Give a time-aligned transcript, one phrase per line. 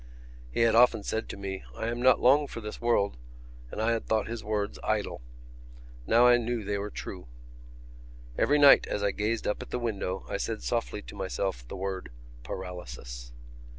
[0.51, 3.17] He had often said to me: "I am not long for this world,"
[3.69, 5.21] and I had thought his words idle.
[6.07, 7.27] Now I knew they were true.
[8.35, 11.75] Every night as I gazed up at the window I said softly to myself the
[11.77, 12.09] word
[12.41, 13.31] paralysis.